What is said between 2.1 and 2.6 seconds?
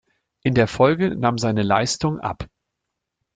ab.